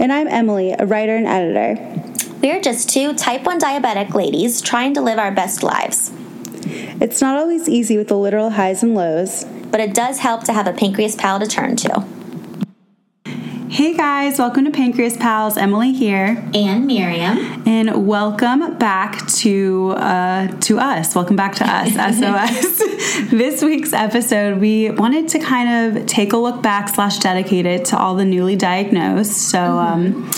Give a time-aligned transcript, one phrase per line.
[0.00, 1.76] And I'm Emily, a writer and editor.
[2.40, 6.12] We're just two type 1 diabetic ladies trying to live our best lives.
[7.00, 9.44] It's not always easy with the literal highs and lows.
[9.70, 12.04] But it does help to have a pancreas pal to turn to.
[13.70, 15.56] Hey guys, welcome to Pancreas Pals.
[15.56, 17.62] Emily here, And Miriam.
[17.66, 21.14] and welcome back to uh, to us.
[21.14, 23.30] Welcome back to us, SOS.
[23.30, 27.84] this week's episode, we wanted to kind of take a look back slash dedicate it
[27.86, 29.32] to all the newly diagnosed.
[29.32, 30.28] So, um,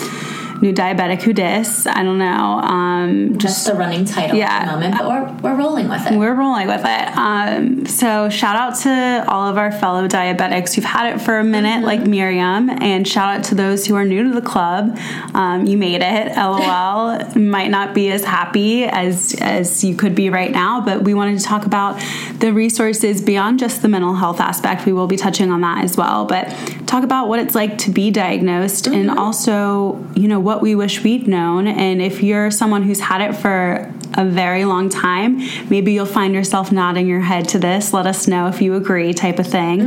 [0.61, 1.87] new diabetic who dis.
[1.87, 2.25] I don't know.
[2.59, 4.49] Um, just the running title Yeah.
[4.51, 6.17] at the moment, but we're, we're rolling with it.
[6.17, 7.17] We're rolling with it.
[7.17, 11.43] Um, so shout out to all of our fellow diabetics who've had it for a
[11.43, 14.97] minute, like Miriam, and shout out to those who are new to the club.
[15.33, 16.35] Um, you made it.
[16.37, 17.19] LOL.
[17.35, 21.39] Might not be as happy as as you could be right now, but we wanted
[21.39, 21.99] to talk about
[22.39, 24.85] the resources beyond just the mental health aspect.
[24.85, 26.45] We will be touching on that as well, but
[26.87, 31.03] talk about what it's like to be diagnosed and also, you know, what we wish
[31.03, 31.67] we'd known.
[31.67, 35.37] And if you're someone who's had it for a very long time,
[35.69, 37.93] maybe you'll find yourself nodding your head to this.
[37.93, 39.81] Let us know if you agree, type of thing.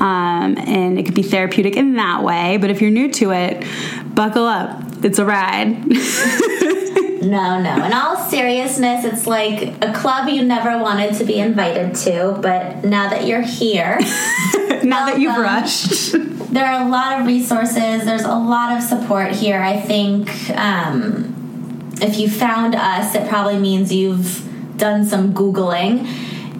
[0.00, 2.56] Um, and it could be therapeutic in that way.
[2.56, 3.66] But if you're new to it,
[4.14, 4.82] buckle up.
[5.02, 5.84] It's a ride.
[7.26, 7.84] No, no.
[7.84, 12.84] In all seriousness, it's like a club you never wanted to be invited to, but
[12.84, 13.98] now that you're here,
[14.84, 16.14] now that you've rushed.
[16.50, 18.04] There are a lot of resources.
[18.04, 19.60] There's a lot of support here.
[19.60, 26.06] I think um, if you found us, it probably means you've done some Googling.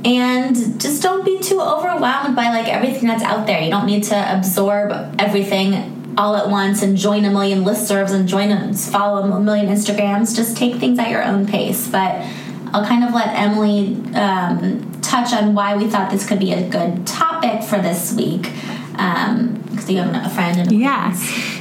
[0.04, 3.60] And just don't be too overwhelmed by like everything that's out there.
[3.60, 8.28] You don't need to absorb everything all at once and join a million listservs and
[8.28, 10.34] join follow a million Instagrams.
[10.34, 11.88] Just take things at your own pace.
[11.88, 12.24] But
[12.72, 16.68] I'll kind of let Emily um, touch on why we thought this could be a
[16.68, 18.50] good topic for this week.
[18.96, 21.10] Because you have a friend and a Yeah.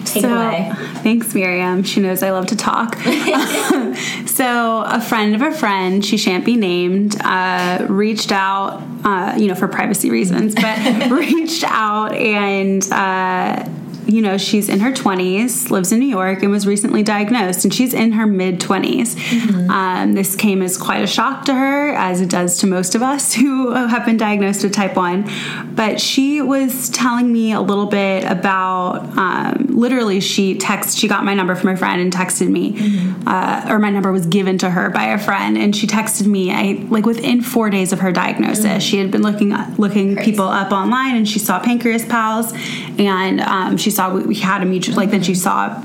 [0.05, 0.71] Take so, it away.
[1.03, 1.83] Thanks, Miriam.
[1.83, 2.95] She knows I love to talk.
[4.25, 9.47] so, a friend of a friend, she shan't be named, uh, reached out, uh, you
[9.47, 13.67] know, for privacy reasons, but reached out and, uh,
[14.07, 17.73] you know, she's in her 20s, lives in New York, and was recently diagnosed, and
[17.73, 19.15] she's in her mid 20s.
[19.69, 23.01] Um, this came as quite a shock to her, as it does to most of
[23.01, 25.29] us who have been diagnosed with type 1.
[25.75, 31.23] But she was telling me a little bit about um, literally, she texted, she got
[31.23, 32.75] my number from a friend and texted me,
[33.25, 36.51] uh, or my number was given to her by a friend, and she texted me,
[36.51, 38.83] I like within four days of her diagnosis.
[38.83, 42.53] She had been looking looking people up online, and she saw Pancreas Pals,
[42.97, 45.81] and um, she saw we, we had a mutual like then she saw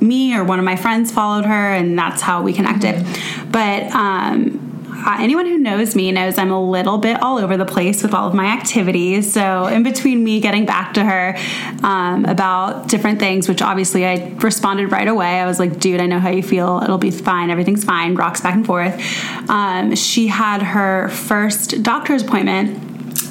[0.00, 3.04] me or one of my friends followed her and that's how we connected
[3.50, 4.64] but um
[5.06, 8.12] uh, anyone who knows me knows I'm a little bit all over the place with
[8.12, 9.32] all of my activities.
[9.32, 11.36] So, in between me getting back to her
[11.82, 16.06] um, about different things, which obviously I responded right away, I was like, dude, I
[16.06, 16.80] know how you feel.
[16.82, 17.50] It'll be fine.
[17.50, 18.16] Everything's fine.
[18.16, 19.00] Rocks back and forth.
[19.48, 22.87] Um, she had her first doctor's appointment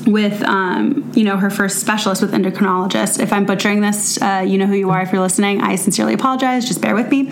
[0.07, 3.19] with um, you know her first specialist with endocrinologist.
[3.19, 5.61] If i'm butchering this uh, you know who you are if you're listening.
[5.61, 6.65] I sincerely apologize.
[6.65, 7.31] Just bear with me.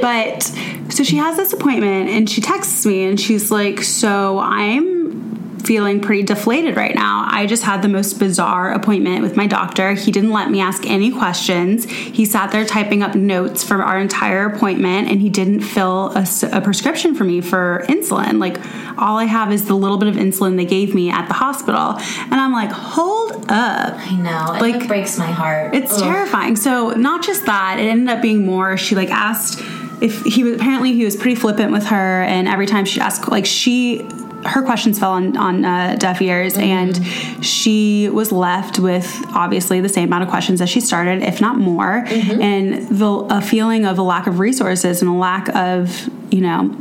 [0.00, 0.42] But
[0.90, 5.31] so she has this appointment and she texts me and she's like so i'm
[5.64, 7.26] feeling pretty deflated right now.
[7.30, 9.94] I just had the most bizarre appointment with my doctor.
[9.94, 11.84] He didn't let me ask any questions.
[11.84, 16.60] He sat there typing up notes for our entire appointment and he didn't fill a
[16.60, 18.38] prescription for me for insulin.
[18.38, 18.58] Like,
[18.98, 21.96] all I have is the little bit of insulin they gave me at the hospital.
[22.20, 23.94] And I'm like, hold up.
[23.98, 24.52] I know.
[24.60, 25.74] Like, like, breaks my heart.
[25.74, 26.02] It's Ugh.
[26.02, 26.56] terrifying.
[26.56, 28.76] So not just that, it ended up being more.
[28.76, 29.60] She like asked
[30.00, 33.28] if he was apparently he was pretty flippant with her, and every time she asked,
[33.28, 34.06] like she.
[34.44, 36.62] Her questions fell on, on uh, deaf ears, mm-hmm.
[36.62, 41.40] and she was left with obviously the same amount of questions as she started, if
[41.40, 42.42] not more, mm-hmm.
[42.42, 46.76] and the a feeling of a lack of resources and a lack of you know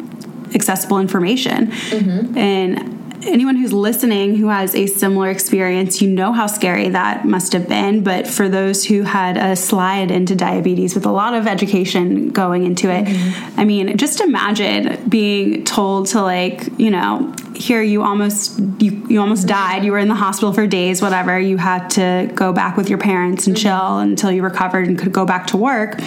[0.54, 1.68] accessible information.
[1.68, 2.38] Mm-hmm.
[2.38, 2.90] And
[3.23, 7.68] anyone who's listening who has a similar experience, you know how scary that must have
[7.68, 8.03] been.
[8.03, 12.63] But for those who had a slide into diabetes with a lot of education going
[12.63, 13.59] into it, mm-hmm.
[13.59, 19.19] I mean, just imagine being told to like, you know, here you almost you, you
[19.19, 19.50] almost mm-hmm.
[19.50, 19.85] died.
[19.85, 21.39] You were in the hospital for days whatever.
[21.39, 23.63] You had to go back with your parents and mm-hmm.
[23.63, 26.00] chill until you recovered and could go back to work.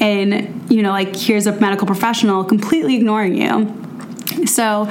[0.00, 3.76] And you know like here's a medical professional completely ignoring you.
[4.46, 4.90] So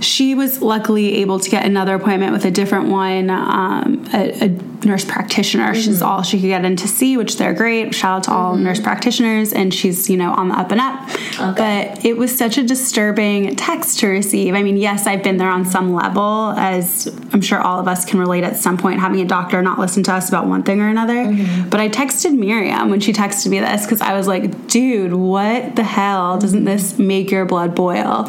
[0.00, 4.48] she was luckily able to get another appointment with a different one, um, a, a,
[4.84, 5.72] nurse practitioner.
[5.72, 5.80] Mm-hmm.
[5.80, 7.94] She's all she could get in to see, which they're great.
[7.94, 8.64] Shout out to all mm-hmm.
[8.64, 11.08] nurse practitioners, and she's you know on the up and up.
[11.40, 11.92] Okay.
[11.92, 14.54] But it was such a disturbing text to receive.
[14.54, 18.06] I mean, yes, I've been there on some level, as I'm sure all of us
[18.06, 20.80] can relate at some point, having a doctor not listen to us about one thing
[20.80, 21.12] or another.
[21.12, 21.68] Mm-hmm.
[21.68, 25.76] But I texted Miriam when she texted me this because I was like, dude, what
[25.76, 26.38] the hell?
[26.38, 28.24] Doesn't this make your blood boil?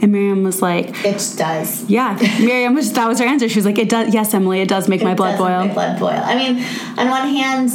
[0.00, 1.90] And Miriam was like, it does.
[1.90, 3.48] Yeah, Miriam was that was her answer.
[3.48, 5.66] She was like, "It does." Yes, Emily, it does make it my blood boil.
[5.74, 6.10] Blood boil.
[6.10, 6.64] I mean,
[6.96, 7.68] on one hand,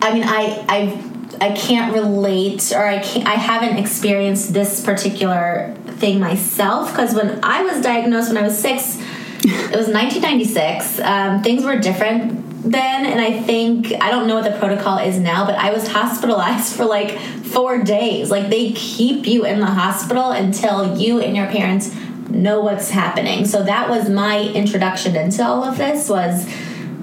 [0.00, 1.04] I mean, I I
[1.40, 7.40] I can't relate, or I can't, I haven't experienced this particular thing myself because when
[7.42, 9.02] I was diagnosed when I was six,
[9.48, 11.00] it was 1996.
[11.00, 15.16] Um, things were different then and i think i don't know what the protocol is
[15.16, 19.66] now but i was hospitalized for like four days like they keep you in the
[19.66, 21.94] hospital until you and your parents
[22.30, 23.46] know what's happening.
[23.46, 26.48] So that was my introduction into all of this was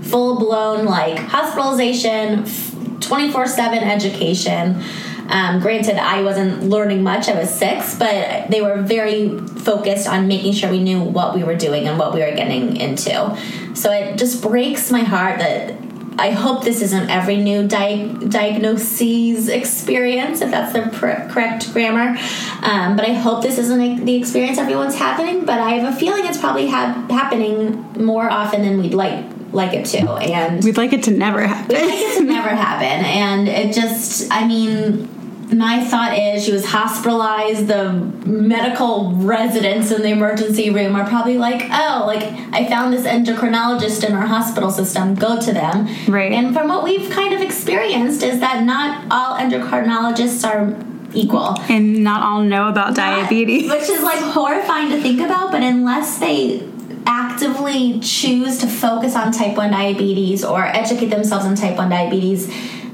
[0.02, 4.84] full blown like hospitalization, 24/7 education.
[5.28, 7.28] Um, granted, I wasn't learning much.
[7.28, 11.44] I was six, but they were very focused on making sure we knew what we
[11.44, 13.38] were doing and what we were getting into.
[13.74, 15.76] So it just breaks my heart that
[16.18, 22.18] I hope this isn't every new di- diagnosis experience, if that's the pr- correct grammar.
[22.62, 25.44] Um, but I hope this isn't the experience everyone's having.
[25.46, 29.74] But I have a feeling it's probably ha- happening more often than we'd like like
[29.74, 31.76] it to, and we'd like it to never happen.
[31.76, 35.08] We'd like it to never happen, and it just, I mean
[35.54, 37.68] my thought is she was hospitalized.
[37.68, 37.94] The
[38.26, 44.04] medical residents in the emergency room are probably like, oh, like I found this endocrinologist
[44.08, 45.16] in our hospital system.
[45.16, 45.88] Go to them.
[46.08, 46.32] Right.
[46.32, 50.76] And from what we've kind of experienced is that not all endocrinologists are
[51.14, 55.50] equal and not all know about not, diabetes which is like horrifying to think about
[55.50, 56.68] but unless they
[57.06, 62.48] actively choose to focus on type 1 diabetes or educate themselves on type 1 diabetes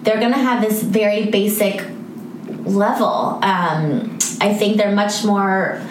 [0.04, 1.84] they're going to have this very basic
[2.66, 3.40] level.
[3.42, 5.82] Um, I think they're much more.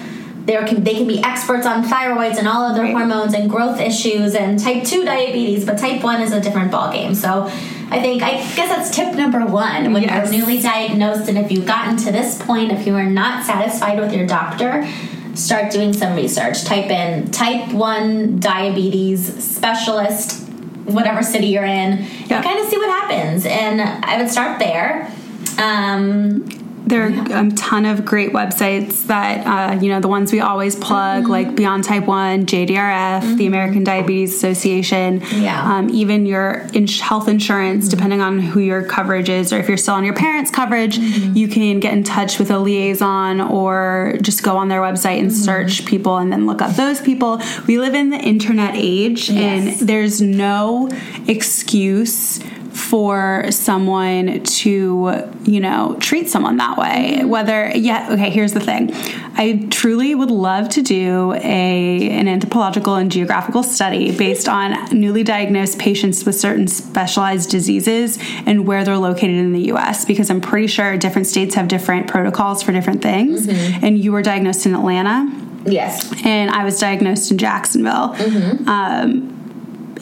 [0.44, 2.92] They can, they can be experts on thyroids and all other right.
[2.92, 7.14] hormones and growth issues and type 2 diabetes, but type 1 is a different ballgame.
[7.14, 7.44] So
[7.90, 10.32] I think, I guess that's tip number one when yes.
[10.32, 11.28] you're newly diagnosed.
[11.28, 14.88] And if you've gotten to this point, if you are not satisfied with your doctor,
[15.34, 16.64] start doing some research.
[16.64, 20.48] Type in type 1 diabetes specialist,
[20.84, 22.36] whatever city you're in, yeah.
[22.36, 23.44] and kind of see what happens.
[23.44, 25.12] And I would start there.
[25.58, 26.48] Um,
[26.90, 27.46] there are yeah.
[27.46, 31.32] a ton of great websites that uh, you know the ones we always plug mm-hmm.
[31.32, 33.36] like beyond type 1 jdrf mm-hmm.
[33.36, 35.78] the american diabetes association yeah.
[35.78, 37.96] um, even your in- health insurance mm-hmm.
[37.96, 41.36] depending on who your coverage is or if you're still on your parents coverage mm-hmm.
[41.36, 45.30] you can get in touch with a liaison or just go on their website and
[45.30, 45.42] mm-hmm.
[45.42, 49.80] search people and then look up those people we live in the internet age yes.
[49.80, 50.90] and there's no
[51.28, 52.40] excuse
[52.70, 57.24] for someone to, you know, treat someone that way.
[57.24, 58.90] Whether, yeah, okay, here's the thing.
[59.34, 65.22] I truly would love to do a an anthropological and geographical study based on newly
[65.22, 70.40] diagnosed patients with certain specialized diseases and where they're located in the US because I'm
[70.40, 73.46] pretty sure different states have different protocols for different things.
[73.46, 73.84] Mm-hmm.
[73.84, 75.30] And you were diagnosed in Atlanta.
[75.64, 76.12] Yes.
[76.24, 78.14] And I was diagnosed in Jacksonville.
[78.14, 78.68] Mm-hmm.
[78.68, 79.39] Um,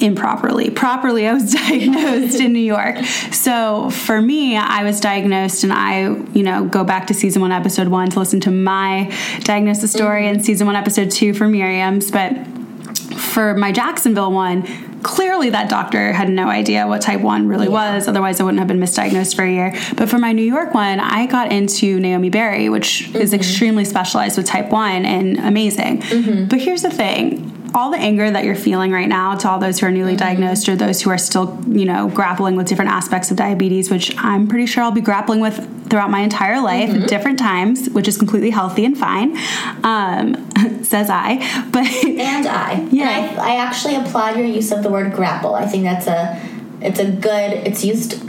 [0.01, 0.71] improperly.
[0.71, 2.99] Properly, I was diagnosed in New York.
[3.33, 7.53] So for me, I was diagnosed, and I, you know, go back to season one,
[7.53, 10.37] episode one to listen to my diagnosis story, mm-hmm.
[10.37, 12.11] and season one, episode two for Miriam's.
[12.11, 12.47] But
[13.17, 14.67] for my Jacksonville one,
[15.03, 17.97] clearly that doctor had no idea what type 1 really yeah.
[17.97, 20.75] was otherwise i wouldn't have been misdiagnosed for a year but for my new york
[20.75, 23.17] one i got into Naomi Berrie which mm-hmm.
[23.17, 26.45] is extremely specialized with type 1 and amazing mm-hmm.
[26.47, 29.79] but here's the thing all the anger that you're feeling right now to all those
[29.79, 30.21] who are newly mm-hmm.
[30.21, 34.15] diagnosed or those who are still, you know, grappling with different aspects of diabetes, which
[34.19, 37.03] I'm pretty sure I'll be grappling with throughout my entire life mm-hmm.
[37.03, 39.37] at different times, which is completely healthy and fine,
[39.85, 40.51] um,
[40.83, 41.37] says I.
[41.71, 45.55] But and I, yeah, and I, I actually applaud your use of the word grapple.
[45.55, 46.41] I think that's a
[46.81, 47.53] it's a good.
[47.67, 48.23] It's used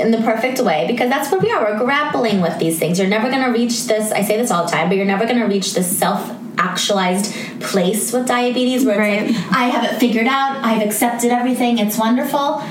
[0.00, 1.62] in the perfect way because that's what we are.
[1.62, 2.98] We're grappling with these things.
[2.98, 4.10] You're never going to reach this.
[4.10, 7.34] I say this all the time, but you're never going to reach this self actualized
[7.60, 9.22] place with diabetes where right.
[9.22, 12.62] it's like I have it figured out, I've accepted everything, it's wonderful.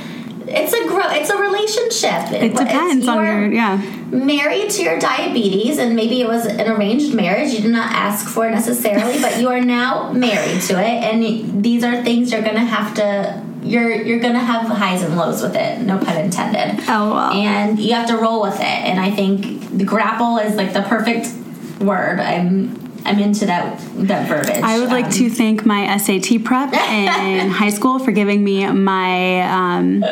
[0.48, 2.32] It's a gro- it's a relationship.
[2.32, 3.78] It depends on your yeah.
[4.12, 7.54] Married to your diabetes, and maybe it was an arranged marriage.
[7.54, 11.86] You did not ask for necessarily, but you are now married to it, and these
[11.86, 15.56] are things you're going to have to you're you're gonna have highs and lows with
[15.56, 15.80] it.
[15.82, 16.84] No pun intended.
[16.88, 17.32] Oh, well.
[17.32, 18.62] And you have to roll with it.
[18.62, 21.30] And I think the grapple is like the perfect
[21.80, 22.20] word.
[22.20, 24.64] I'm I'm into that that verbiage.
[24.64, 28.66] I would like Um, to thank my SAT prep in high school for giving me
[28.72, 30.04] my um,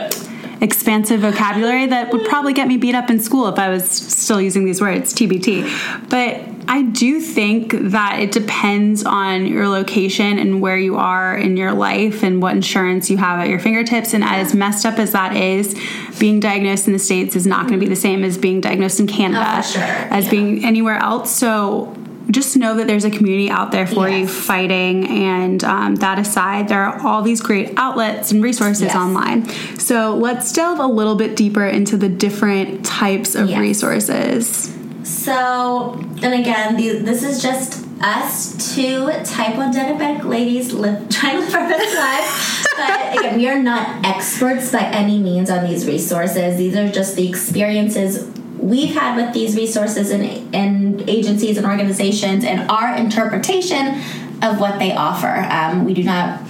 [0.62, 4.42] expansive vocabulary that would probably get me beat up in school if I was still
[4.42, 6.10] using these words, TBT.
[6.10, 11.58] But I do think that it depends on your location and where you are in
[11.58, 14.14] your life and what insurance you have at your fingertips.
[14.14, 15.76] And as messed up as that is,
[16.20, 19.00] being diagnosed in the States is not going to be the same as being diagnosed
[19.00, 19.82] in Canada, Oh, sure.
[19.82, 20.32] as Yeah.
[20.32, 21.32] being anywhere else.
[21.32, 21.96] So
[22.32, 25.08] just know that there's a community out there for you fighting.
[25.08, 28.96] And um, that aside, there are all these great outlets and resources Yes.
[28.96, 29.48] online.
[29.80, 33.60] So let's delve a little bit deeper into the different types of Yes.
[33.60, 34.76] resources.
[35.04, 41.38] So, and again, the, this is just us two type 1 diabetic ladies live, trying
[41.38, 42.68] to live our best lives.
[42.78, 46.58] But again, we are not experts by any means on these resources.
[46.58, 48.26] These are just the experiences
[48.62, 54.02] we've had with these resources and, and agencies and organizations and our interpretation
[54.42, 55.46] of what they offer.
[55.50, 56.42] Um, we do not,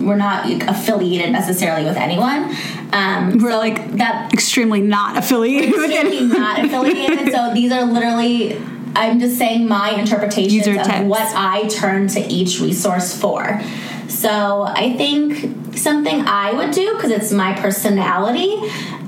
[0.00, 2.54] we're not affiliated necessarily with anyone.
[2.92, 7.32] Um, We're like that extremely not affiliated extremely not affiliated.
[7.38, 8.56] So these are literally,
[8.94, 13.60] I'm just saying my interpretations of what I turn to each resource for.
[14.08, 18.56] So I think something I would do because it's my personality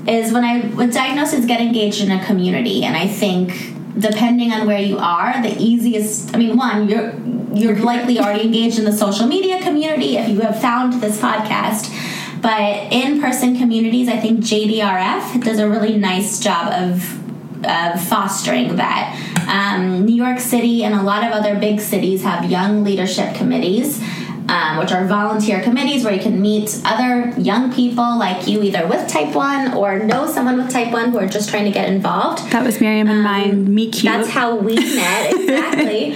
[0.07, 4.51] is when I was diagnosed is get engaged in a community, and I think depending
[4.51, 6.33] on where you are, the easiest.
[6.33, 7.13] I mean, one you're
[7.53, 11.97] you're likely already engaged in the social media community if you have found this podcast.
[12.41, 17.21] But in person communities, I think JDRF does a really nice job of
[17.65, 19.17] of fostering that.
[19.47, 24.01] Um, New York City and a lot of other big cities have young leadership committees,
[24.49, 28.87] um, which are volunteer committees where you can meet other young people like you, either
[28.87, 31.89] with type 1 or know someone with type 1 who are just trying to get
[31.89, 32.51] involved.
[32.51, 33.73] That was Miriam and mine.
[33.73, 34.11] Me cute.
[34.11, 36.15] That's how we met, exactly.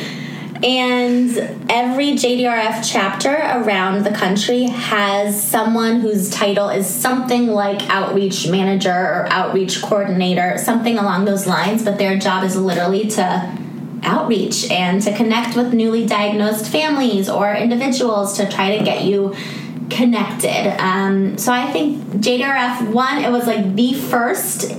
[0.64, 1.38] and
[1.70, 8.90] every JDRF chapter around the country has someone whose title is something like outreach manager
[8.92, 13.58] or outreach coordinator, something along those lines, but their job is literally to
[14.06, 19.36] outreach and to connect with newly diagnosed families or individuals to try to get you
[19.90, 20.76] connected.
[20.80, 24.72] Um, so I think JDRF, one, it was like the first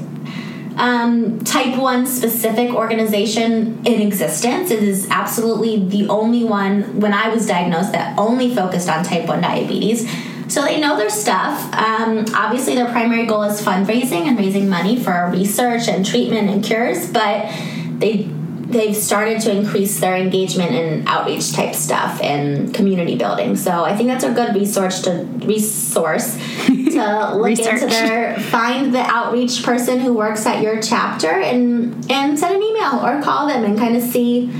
[0.77, 4.71] um, type 1 specific organization in existence.
[4.71, 9.27] It is absolutely the only one when I was diagnosed that only focused on type
[9.27, 10.09] 1 diabetes.
[10.49, 11.73] So they know their stuff.
[11.75, 16.63] Um, obviously, their primary goal is fundraising and raising money for research and treatment and
[16.63, 17.51] cures, but
[17.99, 18.31] they
[18.69, 23.57] they've started to increase their engagement in outreach type stuff and community building.
[23.57, 29.03] So I think that's a good resource to resource to look into their find the
[29.03, 33.65] outreach person who works at your chapter and and send an email or call them
[33.65, 34.51] and kind of see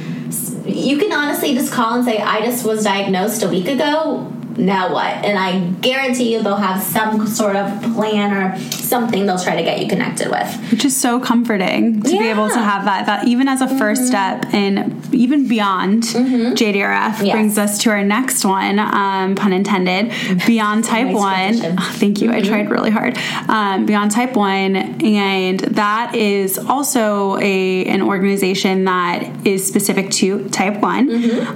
[0.65, 4.93] you can honestly just call and say i just was diagnosed a week ago now
[4.93, 5.07] what?
[5.25, 9.63] And i guarantee you they'll have some sort of plan or something they'll try to
[9.63, 10.71] get you connected with.
[10.71, 14.07] Which is so comforting to be able to have that that even as a 1st
[14.07, 17.33] step and even beyond JDRF Yes.
[17.33, 20.13] brings us to our next one um, pun intended
[20.47, 21.77] beyond type Nice 1.
[21.79, 23.17] Oh, thank you I tried really hard.
[23.49, 30.49] Um, beyond type 1 and that is also a an organization that is specific to
[30.51, 31.11] type one.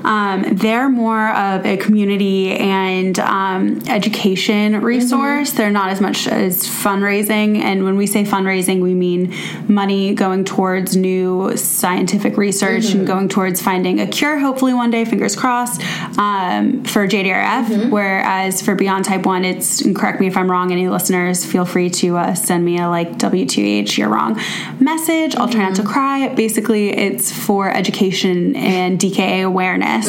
[0.05, 5.53] Um, they're more of a community and um, education resource.
[5.53, 7.59] They're not as much as fundraising.
[7.59, 9.35] And when we say fundraising we mean
[9.69, 15.05] money going towards new scientific research and going towards finding a cure hopefully one day
[15.05, 15.81] fingers crossed
[16.19, 20.73] um, for jdrf whereas for beyond type 1 it's and correct me if i'm wrong
[20.73, 24.41] any listeners feel free to uh, send me a like w2h you're wrong
[24.79, 25.35] message.
[25.37, 26.29] I'll try not to cry.
[26.35, 30.09] Basically it's for education and dka awareness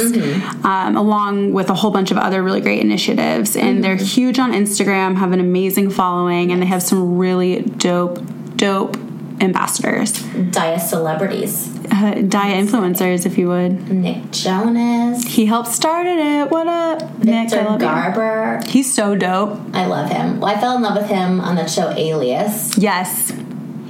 [0.63, 4.51] um, along with a whole bunch of other really great initiatives and they're huge on
[4.51, 8.19] instagram have an amazing following and they have some really dope
[8.55, 8.95] dope
[9.41, 10.13] ambassadors.
[10.51, 11.67] Dia celebrities.
[11.91, 13.89] Uh, dia influencers if you would.
[13.89, 15.23] Nick jonas.
[15.23, 16.51] He helped started it.
[16.51, 17.35] What up nick?
[17.35, 17.87] I victor love you.
[17.87, 18.61] garber.
[18.67, 19.59] He's so dope.
[19.73, 20.39] I love him.
[20.39, 22.77] Well i fell in love with him on the show alias.
[22.77, 23.33] Yes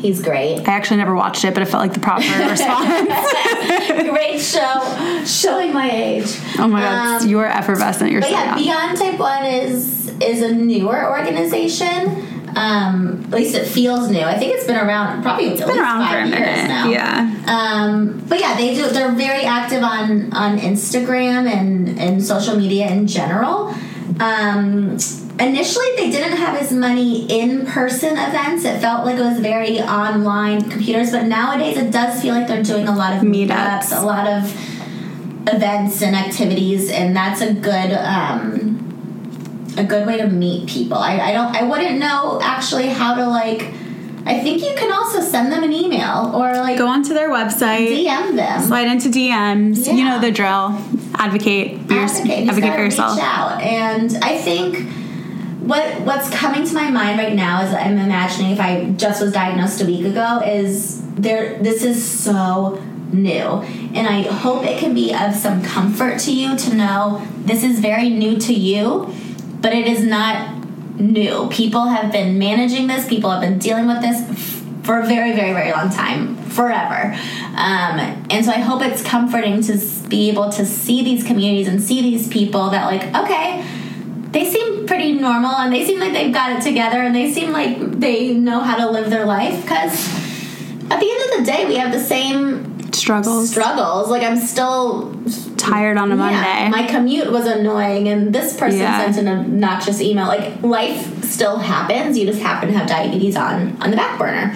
[0.01, 3.08] he's great i actually never watched it but it felt like the proper response
[4.10, 8.34] great show showing my age oh my god Um, you are effervescent you're But so
[8.36, 8.63] yeah, young.
[8.63, 12.27] Beyond Type One is is a newer organization.
[12.55, 14.20] Um, at least it feels new.
[14.22, 16.89] I think it's been around probably it's been around for a minute now.
[16.89, 18.88] yeah Um, but yeah, they do.
[18.89, 23.74] They're very active on on Instagram and and social media in general.
[24.20, 24.98] Um,
[25.41, 30.62] initially they didn't have as many in-person events it felt like it was very online
[30.69, 33.48] computers but nowadays it does feel like they're doing a lot of Meetups.
[33.50, 34.43] meetups a lot of
[35.48, 38.77] events and activities and that's a good um
[39.77, 43.25] a good way to meet people i, I don't i wouldn't know actually how to
[43.27, 43.62] like
[44.25, 47.88] i think you can also send them an email or like Go onto their website.
[48.05, 49.88] dm them Slide into DMs.
[49.91, 50.77] You know the drill.
[51.15, 51.88] Advocate.
[51.88, 53.15] Be your- advocate, advocate for yourself.
[53.17, 53.62] Reach out.
[53.62, 54.88] And I think
[55.62, 59.32] what what's coming to my mind right now is I'm imagining if I just was
[59.32, 62.82] diagnosed a week ago is there this is so
[63.13, 63.62] new.
[63.94, 67.80] And I hope it can be of some comfort to you to know this is
[67.80, 69.13] very new to you
[69.62, 70.65] but it is not
[70.96, 71.48] new.
[71.51, 73.08] People have been managing this.
[73.08, 74.20] People have been dealing with this
[74.84, 77.13] for a very very very long time forever.
[77.51, 78.00] Um,
[78.32, 79.77] and so i hope it's comforting to
[80.08, 83.63] be able to see these communities and see these people that like okay
[84.32, 87.52] they seem pretty normal and they seem like they've got it together and they seem
[87.52, 90.08] like they know how to live their life because
[90.92, 93.50] at the end of the day we have the same Struggles.
[93.50, 95.12] struggles like i'm still
[95.58, 96.70] Tired on a yeah, Monday.
[96.70, 99.12] my commute was annoying, and this person Yeah.
[99.12, 100.26] sent an obnoxious email.
[100.26, 102.18] Like life still happens.
[102.18, 104.56] You just happen to have diabetes on on the back burner.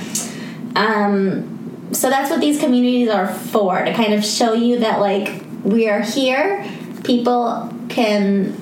[0.75, 5.43] Um, so that's what these communities are for to kind of show you that like
[5.63, 6.65] we are here.
[7.03, 8.53] People can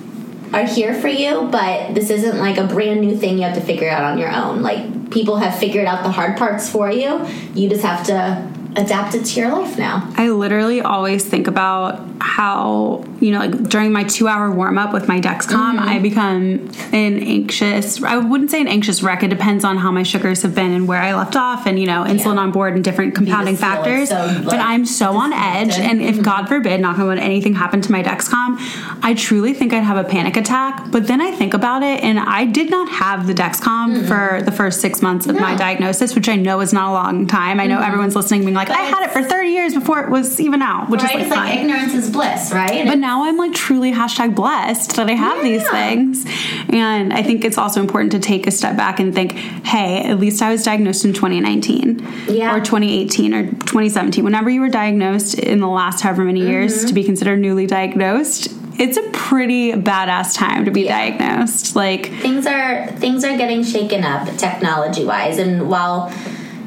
[0.53, 3.61] are here for you, but this isn't like a brand new thing you have to
[3.61, 4.61] figure out on your own.
[4.61, 7.25] Like people have figured out the hard parts for you.
[7.53, 10.11] You just have to adapt it to your life now.
[10.15, 14.93] I literally always think about how, you know, like during my two hour warm up
[14.93, 15.89] with my Dexcom, mm-hmm.
[15.89, 19.23] I become an anxious, I wouldn't say an anxious wreck.
[19.23, 21.85] It depends on how my sugars have been and where I left off and, you
[21.85, 22.41] know, insulin Yeah.
[22.41, 24.45] on board and different compounding just feel, like, factors.
[24.45, 25.77] but I'm so on edge.
[25.77, 26.23] And if mm-hmm.
[26.23, 28.57] God forbid, knock on wood, anything happened to my Dexcom,
[29.03, 30.91] I truly think I'd have a panic attack.
[30.91, 34.07] But then I think about it and I did not have the Dexcom mm-hmm.
[34.07, 37.27] for the first six months of my diagnosis, which I know is not a long
[37.27, 37.59] time.
[37.59, 40.39] I know everyone's listening being like, I had it for 30 years before it was
[40.39, 41.19] even out, which right?
[41.19, 42.85] is like, like ignorance is bliss, right?
[42.87, 46.25] But now I'm like truly hashtag blessed that I have these things.
[46.69, 50.19] And I think it's also important to take a step back and think, hey, at
[50.19, 52.55] least I was diagnosed in 2019 Yeah.
[52.55, 54.23] or 2018 or 2017.
[54.23, 56.87] Whenever you were diagnosed in the last however many years Mm-hmm.
[56.87, 58.47] to be considered newly diagnosed,
[58.79, 61.75] it's a pretty badass time to be diagnosed.
[61.75, 66.11] Like, things are things are getting shaken up technology wise and while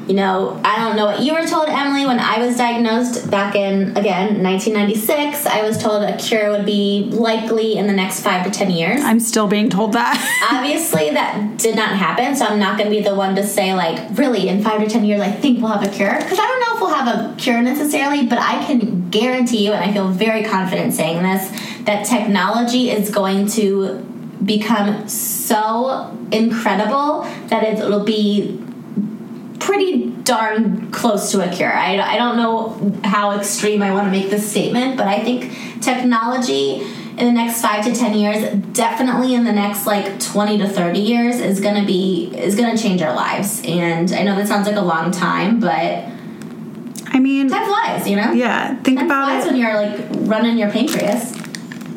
[0.07, 3.55] you know i don't know what you were told emily when i was diagnosed back
[3.55, 8.45] in again 1996 i was told a cure would be likely in the next five
[8.45, 9.01] to ten years.
[9.03, 10.15] I'm still being told that.
[10.51, 13.73] obviously that did not happen so i'm not going to be the one to say
[13.73, 16.15] like really in five to ten years i think we'll have a cure?
[16.17, 19.73] Because i don't know if we'll have a cure necessarily but i can guarantee you
[19.73, 21.49] and i feel very confident saying this
[21.83, 24.03] that technology is going to
[24.43, 28.61] become so incredible that it, it'll be
[29.59, 31.73] pretty darn close to a cure.
[31.73, 35.51] I, I don't know how extreme I want to make this statement, but I think
[35.81, 36.81] technology
[37.17, 40.99] in the next five to ten years, definitely in the next like twenty to thirty
[40.99, 43.61] years, is gonna be is gonna change our lives.
[43.65, 46.05] And I know that sounds like a long time, but
[47.09, 48.31] I mean, time flies, you know.
[48.33, 49.51] yeah, think Time about flies it.
[49.51, 51.33] when you're like running your pancreas.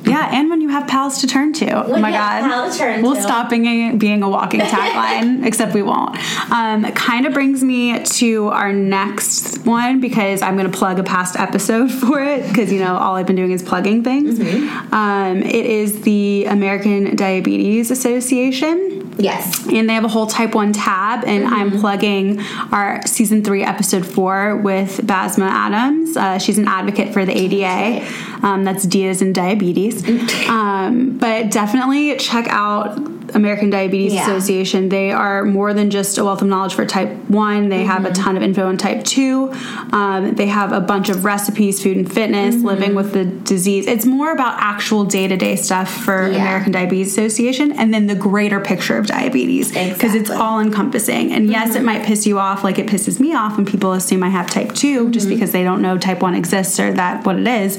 [0.05, 1.87] Yeah, and when you have pals to turn to.
[1.87, 3.03] oh my you have god.
[3.03, 3.23] we'll to.
[3.23, 6.17] stop being a, being a walking tagline, except we won't.
[6.51, 11.03] Um, kind of brings me to our next one because I'm going to plug a
[11.03, 14.39] past episode for it because, you know, all I've been doing is plugging things.
[14.39, 14.95] Mm-hmm.
[14.95, 19.67] Um, it is the American Diabetes Association Yes.
[19.69, 22.41] and they have a whole type 1 tab and i'm plugging
[22.73, 26.17] our season 3 episode 4 with basma adams.
[26.17, 28.07] Uh, she's an advocate for the ada
[28.43, 30.03] um, that's dia's and diabetes.
[30.49, 32.97] Um, but definitely check out
[33.35, 34.23] american diabetes Yeah.
[34.23, 38.05] association they are more than just a wealth of knowledge for type 1 they have
[38.05, 38.23] a mm-hmm.
[38.23, 39.53] ton of info on type 2
[39.93, 42.67] um, they have a bunch of recipes food and fitness mm-hmm.
[42.67, 43.87] living with the disease.
[43.87, 46.43] It's more about actual day-to-day stuff for Yeah.
[46.43, 51.49] american diabetes association and then the greater picture of diabetes because it's all encompassing and
[51.49, 51.79] yes mm-hmm.
[51.79, 54.49] it might piss you off like it pisses me off when people assume i have
[54.51, 57.79] type 2 just because they don't know type 1 exists or that what it is.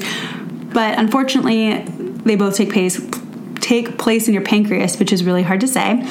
[0.72, 1.84] But unfortunately
[2.24, 3.00] they both take place
[3.62, 6.02] take place in your pancreas which is really hard to say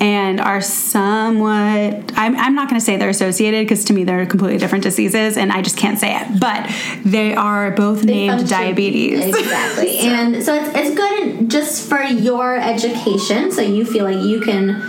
[0.00, 4.26] and are somewhat i'm, I'm not going to say they're associated because to me they're
[4.26, 6.68] completely different diseases and i just can't say it but
[7.04, 9.98] they are both named function- diabetes Exactly.
[10.00, 14.80] and so it's, it's good just for your education so you feel like you can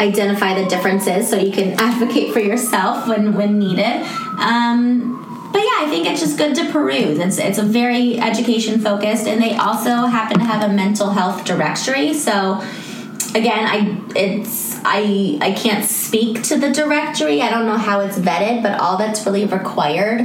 [0.00, 4.02] identify the differences so you can advocate for yourself when, when needed.
[4.38, 5.21] Um,
[5.62, 7.18] yeah, I think it's just good to peruse.
[7.18, 11.44] It's, it's a very education focused, and they also happen to have a mental health
[11.44, 12.14] directory.
[12.14, 12.62] So
[13.34, 17.40] again, I it's I I can't speak to the directory.
[17.42, 20.20] I don't know how it's vetted, but all that's really required.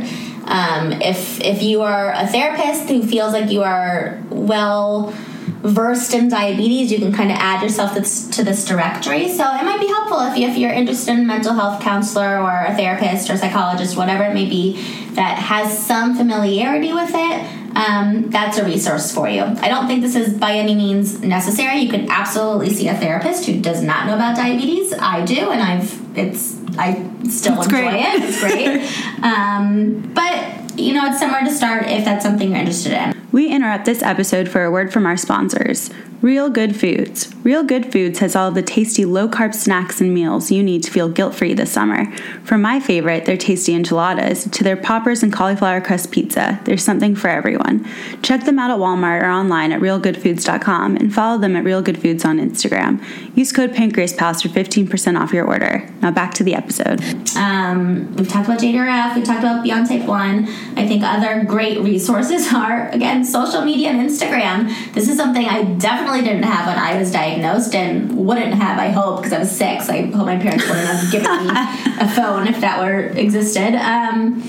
[0.45, 5.13] Um, if if you are a therapist who feels like you are well
[5.47, 9.29] versed in diabetes, you can kind of add yourself to this directory.
[9.29, 12.65] So it might be helpful if, you, if you're interested in mental health counselor or
[12.65, 14.73] a therapist or psychologist, whatever it may be,
[15.13, 17.67] that has some familiarity with it.
[17.75, 19.41] Um, that's a resource for you.
[19.41, 21.79] I don't think this is by any means necessary.
[21.79, 24.93] You can absolutely see a therapist who does not know about diabetes.
[24.93, 26.93] I do, and I've it's I
[27.29, 28.01] still It's enjoy great.
[28.01, 28.23] it.
[28.23, 29.23] It's great.
[29.23, 33.16] um, but you know, it's somewhere to start if that's something you're interested in.
[33.37, 35.91] We interrupt this episode for a word from our sponsors.
[36.21, 37.31] Real Good Foods.
[37.43, 40.91] Real Good Foods has all the tasty low carb snacks and meals you need to
[40.91, 42.11] feel guilt free this summer.
[42.43, 47.15] From my favorite, their tasty enchiladas, to their poppers and cauliflower crust pizza, there's something
[47.15, 47.85] for everyone.
[48.23, 52.01] Check them out at Walmart or online at realgoodfoods.com and follow them at Real Good
[52.01, 53.03] Foods on Instagram.
[53.37, 55.87] Use code PancreasPals for 15% off your order.
[56.01, 56.99] Now back to the episode.
[57.37, 60.47] Um, we've talked about JDRF, we've talked about Beyond Type 1.
[60.75, 64.93] I think other great resources are, again, social media and Instagram.
[64.93, 68.89] This is something I definitely didn't have when I was diagnosed and wouldn't have, I
[68.89, 69.89] hope, because I was six.
[69.89, 71.53] I hope my parents wouldn't have given me
[71.99, 73.75] a phone if that were existed.
[73.75, 74.47] Um,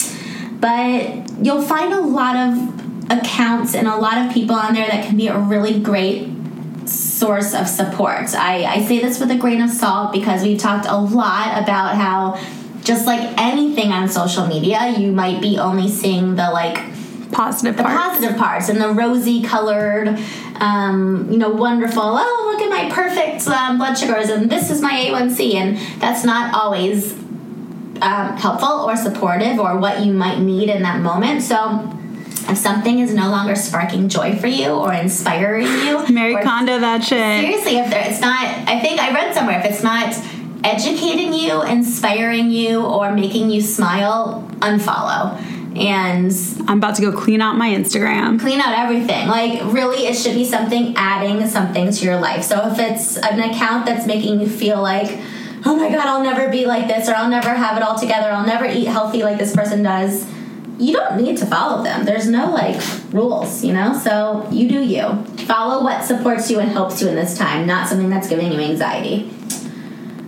[0.61, 5.07] but you'll find a lot of accounts and a lot of people on there that
[5.07, 6.29] can be a really great
[6.87, 8.35] source of support.
[8.35, 11.97] I, I say this with a grain of salt because we've talked a lot about
[11.97, 12.41] how
[12.83, 16.79] just like anything on social media, you might be only seeing the like
[17.39, 17.97] Positive the part.
[17.97, 20.09] positive parts and the rosy colored,
[20.57, 22.03] um, you know, wonderful.
[22.03, 26.25] Oh, look at my perfect um, blood sugars, and this is my A1C, and that's
[26.25, 27.13] not always
[28.03, 31.43] um, helpful or supportive or what you might need in that moment.
[31.43, 31.95] So.
[32.51, 36.79] If something is no longer sparking joy for you or inspiring you, Mary or Kondo
[36.79, 37.43] that shit.
[37.43, 40.15] seriously if there, it's not i think i read somewhere if it's not
[40.65, 45.39] educating you inspiring you or making you smile unfollow
[45.79, 46.33] and
[46.69, 48.41] I'm about to go clean out my Instagram.
[48.41, 49.29] clean out everything.
[49.29, 52.45] Like really it should be something adding something to your life.
[52.45, 55.19] So if it's an account that's making you feel like
[55.67, 58.31] oh my god i'll never be like this or i'll never have it all together
[58.31, 60.25] i'll never eat healthy like this person does
[60.79, 62.05] you don't need to follow them.
[62.05, 62.81] There's no like
[63.13, 63.99] rules you know?
[63.99, 65.25] So you do you.
[65.47, 68.61] Follow what supports you and helps you in this time not something that's giving you
[68.61, 69.31] anxiety.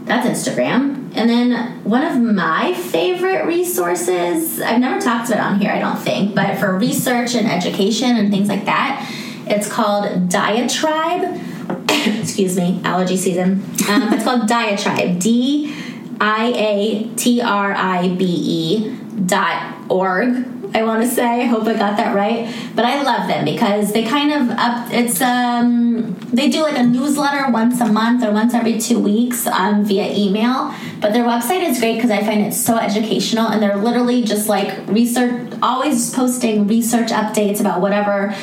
[0.04, 5.70] That's instagram and then one of my favorite resources i've never talked about on here
[5.70, 9.06] i don't think but for research and education and things like that
[9.46, 11.40] it's called diatribe
[11.90, 13.62] excuse me allergy season.
[13.88, 15.74] Um, it's called diatribe d
[16.20, 18.96] i a t r i b e
[19.26, 21.42] dot org i want to say.
[21.42, 22.54] I hope i got that right.
[22.74, 26.82] But i love them because they kind of up it's um they do like a
[26.82, 30.74] newsletter once a month or once every two weeks um, via email.
[31.00, 34.48] But their website is great because i find it so educational and they're literally just
[34.48, 38.34] like research always posting research updates about whatever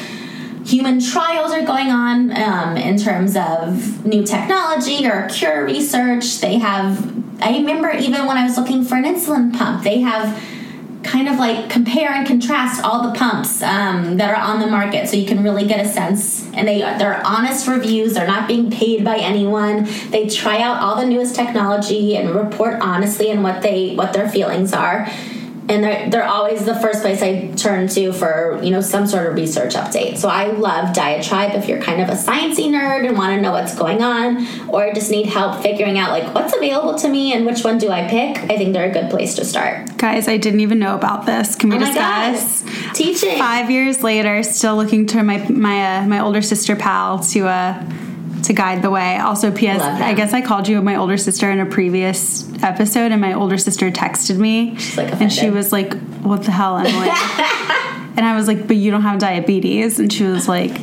[0.67, 6.39] human trials are going on um, in terms of new technology or cure research.
[6.39, 10.37] They have, I remember even when I was looking for an insulin pump, they have
[11.07, 15.07] kind of like compare and contrast all the pumps um, that are on the market
[15.07, 16.45] so you can really get a sense.
[16.53, 19.87] And they they're honest reviews they're not being paid by anyone.
[20.09, 24.29] They try out all the newest technology and report honestly on what they what their
[24.29, 25.09] feelings are
[25.69, 29.27] and they're, they're always the first place I turn to for you know some sort
[29.27, 30.17] of research update.
[30.17, 33.51] So I love Diatribe if you're kind of a sciencey nerd and want to know
[33.51, 37.45] what's going on, or just need help figuring out like what's available to me and
[37.45, 38.37] which one do I pick.
[38.49, 39.97] I think they're a good place to start.
[39.97, 41.55] Guys, I didn't even know about this.
[41.55, 42.31] Can we Oh my God.
[42.33, 42.93] discuss?
[42.97, 43.37] Teaching.
[43.37, 47.83] Five years later, still looking to my my uh, my older sister pal to uh
[48.43, 49.17] to guide the way.
[49.17, 49.81] Also, P.S.
[49.81, 53.57] I guess I called you my older sister in a previous episode, and my older
[53.57, 57.09] sister texted me, like, and she was like, "What the hell, Emily?"
[58.17, 60.77] and I was like, "But you don't have diabetes," and she was like,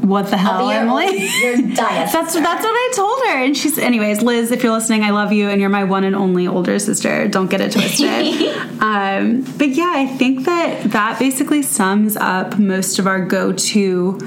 [0.00, 2.12] "What the hell, your, Emily?" your diet.
[2.12, 3.78] That's that's what I told her, and she's.
[3.78, 6.78] Anyways, Liz, if you're listening, I love you, and you're my one and only older
[6.78, 7.28] sister.
[7.28, 8.08] Don't get it twisted.
[8.80, 14.18] um, but yeah, I think that that basically sums up most of our go-to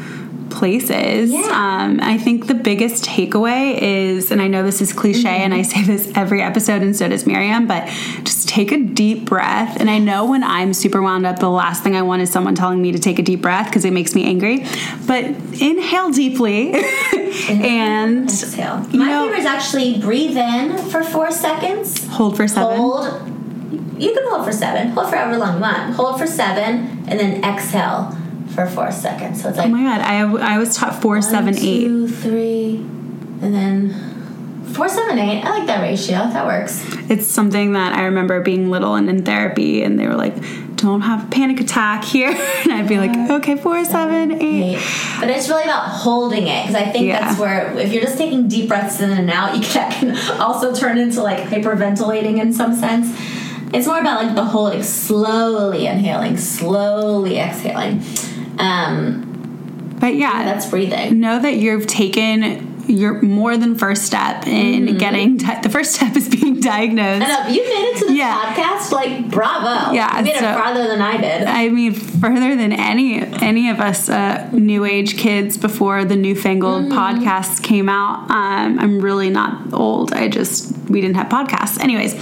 [0.49, 1.31] places.
[1.31, 1.39] Yeah.
[1.51, 5.61] Um, I think the biggest takeaway is, and I know this is cliche, and I
[5.61, 7.87] say this every episode, and so does Miriam, but
[8.23, 9.79] just take a deep breath.
[9.79, 12.55] And I know when I'm super wound up, the last thing I want is someone
[12.55, 14.65] telling me to take a deep breath because it makes me angry.
[15.07, 15.25] But
[15.61, 16.73] inhale deeply
[17.49, 18.77] and Exhale.
[18.93, 22.05] My know- favorite is actually breathe in for four seconds.
[22.07, 22.77] hold for seven.
[22.77, 23.35] Hold.
[24.01, 24.89] You can hold for seven.
[24.91, 25.93] Hold for however long you want.
[25.95, 28.15] Hold for seven, and then exhale
[28.55, 29.41] for four seconds.
[29.41, 31.83] So it's oh like Oh my god, I, I was taught four, seven, eight.
[31.85, 32.75] two, three,
[33.41, 34.15] and then
[34.73, 35.41] Four, seven, eight.
[35.43, 36.17] I like that ratio.
[36.17, 36.85] That works.
[37.09, 40.35] It's something that I remember being little and in therapy, and they were like,
[40.75, 42.29] "Don't have a panic attack here,"
[42.63, 44.75] and I'd be like, "Okay, four, seven, eight.
[44.75, 44.81] Eight.
[45.19, 47.19] But it's really about holding it because I think Yeah.
[47.19, 50.39] that's where if you're just taking deep breaths in and out, you can, that can
[50.39, 53.07] also turn into like hyperventilating in some sense.
[53.73, 58.03] It's more about like the whole like slowly inhaling, slowly exhaling.
[58.59, 61.19] Um, But yeah, that's breathing.
[61.19, 66.15] know that you've taken your more than first step in getting di- the first step
[66.15, 67.23] is being diagnosed.
[67.27, 67.53] Mm-hmm.
[67.53, 68.33] You made it to the Yeah.
[68.55, 68.91] podcast.
[68.91, 69.91] Like, bravo!
[69.93, 71.43] Yeah, you made so- it farther than I did.
[71.47, 76.85] I mean, further than any any of us uh, new age kids before the newfangled
[76.91, 78.21] podcasts came out.
[78.31, 80.11] Um, I'm really not old.
[80.13, 82.15] I just we didn't have podcasts, anyways,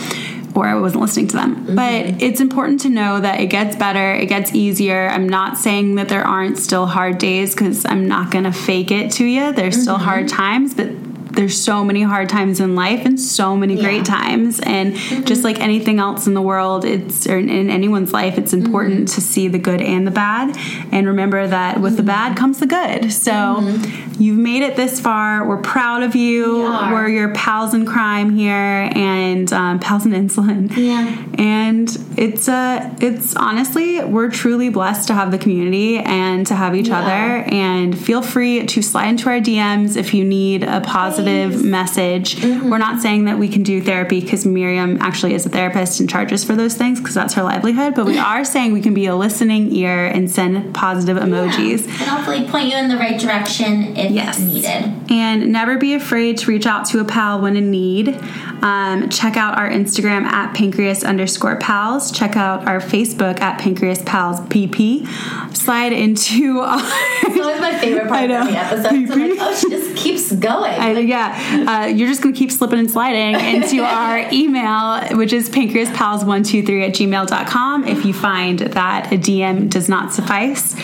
[0.58, 1.76] or I wasn't listening to them.
[1.76, 2.18] But mm-hmm.
[2.20, 4.14] it's important to know that it gets better.
[4.14, 5.08] It gets easier.
[5.08, 9.12] I'm not saying that there aren't still hard days because I'm not gonna fake it
[9.14, 9.54] to you.
[9.54, 10.04] There's still mm-hmm.
[10.04, 10.88] hard times, but
[11.38, 14.60] there's so many hard times in life and so many great times.
[14.60, 14.96] And
[15.26, 19.08] just like anything else in the world it's or in, in anyone's life it's important
[19.10, 20.58] to see the good and the bad.
[20.92, 23.14] And remember that with the bad comes the good.
[23.14, 23.60] So
[24.20, 25.48] you've made it this far.
[25.48, 26.64] We're proud of you.
[26.92, 30.76] We're your pals in crime here and um, pals in insulin.
[30.76, 31.26] Yeah.
[31.38, 36.76] and it's uh it's honestly we're truly blessed to have the community and to have
[36.76, 37.00] each Yeah.
[37.02, 37.44] other.
[37.54, 41.64] And feel free to slide into our DMs if you need a positive Please.
[41.64, 42.44] message.
[42.44, 46.10] We're not saying that we can do therapy because Miriam actually is a therapist and
[46.10, 49.06] charges for those things because that's her livelihood, but we are saying we can be
[49.08, 51.84] a listening ear and send positive emojis.
[51.86, 54.40] and hopefully point you in the right direction if Yes.
[54.40, 54.94] needed.
[55.12, 58.20] And never be afraid to reach out to a pal when in need.
[58.62, 62.12] Um, check out our Instagram at pancreas underscore pals.
[62.12, 65.06] Check out our Facebook at pancreas pals pp.
[65.56, 66.82] Slide into our.
[67.28, 69.08] It's always my favorite part of the episode.
[69.10, 70.74] So like, oh, she just keeps going.
[70.74, 75.34] I, yeah, uh, you're just going to keep slipping and sliding into our email, which
[75.34, 77.88] is pancreaspals123 at gmail.com.
[77.88, 80.76] If you find that a DM does not suffice,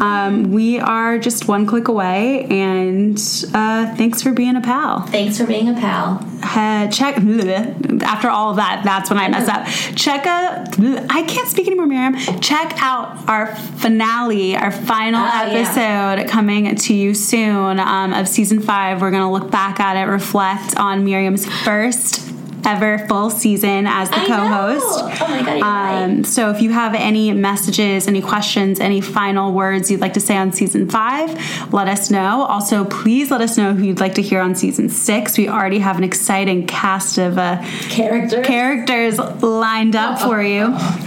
[0.00, 2.44] um, we are just one click away.
[2.44, 3.16] And
[3.54, 5.02] uh, thanks for being a pal.
[5.02, 6.24] Thanks for being a pal.
[6.42, 7.16] Uh, check
[8.02, 8.82] after all of that.
[8.84, 9.66] That's when I mess up.
[9.96, 10.66] Check a.
[11.10, 12.16] I can't speak anymore, Miriam.
[12.40, 16.16] Check out our finale, our final Oh, yeah.
[16.16, 19.00] episode coming to you soon um, of season five.
[19.00, 22.24] We're gonna look back at it, reflect on Miriam's first
[22.64, 24.98] ever full season as the I co-host.
[25.04, 25.26] know.
[25.26, 26.02] Oh my god, you're right.
[26.02, 30.20] Um, so if you have any messages, any questions, any final words you'd like to
[30.20, 31.30] say on season five,
[31.72, 32.42] let us know.
[32.42, 35.38] Also, please let us know who you'd like to hear on season six.
[35.38, 38.42] We already have an exciting cast of uh, Character.
[38.42, 40.64] characters lined up for you.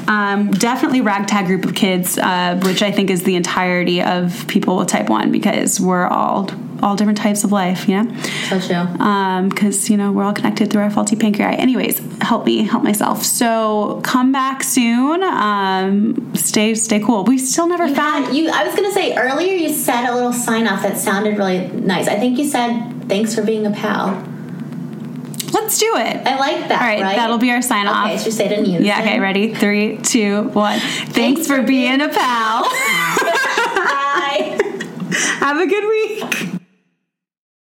[0.07, 4.77] Um, definitely ragtag group of kids, uh, which I think is the entirety of people
[4.77, 6.49] with type one because we're all
[6.83, 8.15] all different types of life, you know
[8.49, 9.49] so true.
[9.49, 11.55] because you know we're all connected through our faulty pancreas.
[11.59, 13.23] Anyways, help me, help myself.
[13.23, 15.23] So come back soon.
[15.23, 17.23] Um, stay, stay cool.
[17.23, 18.25] We still never You found.
[18.25, 18.49] had- you.
[18.49, 19.53] I was gonna say earlier.
[19.53, 22.07] You said a little sign off that sounded really nice.
[22.07, 24.27] I think you said thanks for being a pal.
[25.53, 26.25] Let's do it.
[26.25, 26.81] I like that.
[26.81, 27.15] All right, right?
[27.17, 28.07] that'll be our sign off.
[28.07, 28.85] Okay, should say it in unison?
[28.85, 29.01] Yeah.
[29.01, 29.19] Okay.
[29.19, 29.53] Ready?
[29.53, 30.79] Three, two, one.
[30.79, 32.63] Thanks, for being a pal.
[33.75, 34.57] Bye.
[35.39, 36.60] Have a good week.